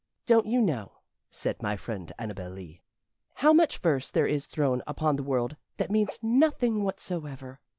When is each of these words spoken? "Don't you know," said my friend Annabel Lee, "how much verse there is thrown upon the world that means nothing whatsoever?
"Don't 0.25 0.47
you 0.47 0.63
know," 0.63 0.93
said 1.29 1.61
my 1.61 1.75
friend 1.77 2.11
Annabel 2.17 2.49
Lee, 2.49 2.81
"how 3.35 3.53
much 3.53 3.77
verse 3.77 4.09
there 4.09 4.25
is 4.25 4.47
thrown 4.47 4.81
upon 4.87 5.15
the 5.15 5.21
world 5.21 5.57
that 5.77 5.91
means 5.91 6.17
nothing 6.23 6.83
whatsoever? 6.83 7.59